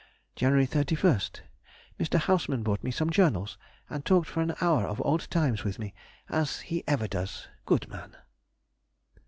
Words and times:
Jan. 0.35 0.53
31st.—Mr. 0.53 2.17
Hausmann 2.21 2.63
brought 2.63 2.83
me 2.83 2.89
some 2.89 3.11
Journals, 3.11 3.59
and 3.87 4.03
talked 4.03 4.25
for 4.27 4.41
an 4.41 4.55
hour 4.59 4.83
of 4.87 4.99
old 5.05 5.29
times 5.29 5.63
with 5.63 5.77
me, 5.77 5.93
as 6.27 6.61
he 6.61 6.83
ever 6.87 7.07
does, 7.07 7.47
good 7.67 7.87
man! 7.87 8.15